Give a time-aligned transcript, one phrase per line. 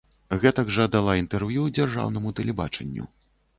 [0.43, 3.09] Гэтак жа дала і інтэрв'ю дзяржаўнаму тэлебачанню.